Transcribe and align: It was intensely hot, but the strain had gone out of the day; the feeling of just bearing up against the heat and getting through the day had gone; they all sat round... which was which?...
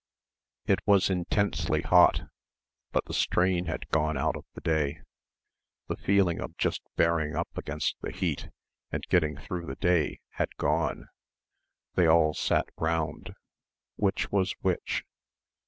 It 0.65 0.79
was 0.87 1.11
intensely 1.11 1.83
hot, 1.83 2.23
but 2.91 3.05
the 3.05 3.13
strain 3.13 3.65
had 3.65 3.87
gone 3.89 4.17
out 4.17 4.35
of 4.35 4.45
the 4.55 4.61
day; 4.61 5.01
the 5.89 5.95
feeling 5.95 6.39
of 6.41 6.57
just 6.57 6.81
bearing 6.95 7.35
up 7.35 7.49
against 7.55 7.97
the 8.01 8.09
heat 8.09 8.49
and 8.91 9.05
getting 9.09 9.37
through 9.37 9.67
the 9.67 9.75
day 9.75 10.21
had 10.29 10.57
gone; 10.57 11.07
they 11.93 12.07
all 12.07 12.33
sat 12.33 12.65
round... 12.77 13.35
which 13.95 14.31
was 14.31 14.53
which?... 14.61 15.03